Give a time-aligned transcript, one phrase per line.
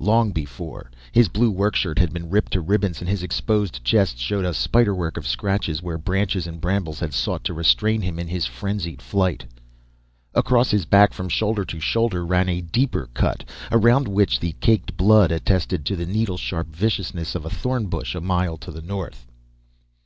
[0.00, 4.44] Long before, his blue workshirt had been ripped to ribbons and his exposed chest showed
[4.44, 8.44] a spiderwork of scratches, where branches and brambles had sought to restrain him in his
[8.44, 9.46] frenzied flight.
[10.34, 14.94] Across his back from shoulder to shoulder ran a deeper cut around which the caked
[14.98, 18.82] blood attested to the needle sharp viciousness of a thorn bush a mile to the
[18.82, 19.26] north.